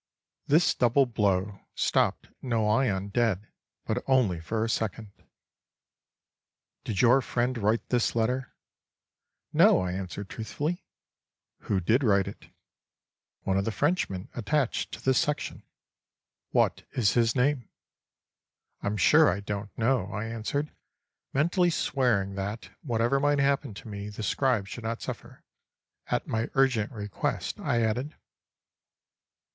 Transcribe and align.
This 0.47 0.73
double 0.73 1.05
blow 1.05 1.59
stopped 1.75 2.29
Noyon 2.41 3.09
dead, 3.09 3.49
but 3.85 4.03
only 4.07 4.39
for 4.41 4.65
a 4.65 4.67
second. 4.67 5.11
"Did 6.83 7.03
your 7.03 7.21
friend 7.21 7.55
write 7.59 7.87
this 7.89 8.15
letter?"—"No," 8.15 9.79
I 9.79 9.91
answered 9.91 10.27
truthfully.—"Who 10.27 11.79
did 11.81 12.03
write 12.03 12.27
it?"—"One 12.27 13.59
of 13.59 13.65
the 13.65 13.71
Frenchmen 13.71 14.27
attached 14.33 14.91
to 14.93 15.03
the 15.03 15.13
section."—"What 15.13 16.81
is 16.93 17.13
his 17.13 17.35
name?"—"I'm 17.35 18.97
sure 18.97 19.29
I 19.29 19.39
don't 19.39 19.69
know," 19.77 20.07
I 20.07 20.25
answered; 20.25 20.71
mentally 21.31 21.69
swearing 21.69 22.33
that, 22.33 22.71
whatever 22.81 23.19
might 23.19 23.37
happen 23.37 23.75
to 23.75 23.87
me 23.87 24.09
the 24.09 24.23
scribe 24.23 24.65
should 24.67 24.83
not 24.83 25.03
suffer. 25.03 25.43
"At 26.07 26.25
my 26.25 26.49
urgent 26.55 26.91
request," 26.91 27.59
I 27.59 27.83
added. 27.83 28.15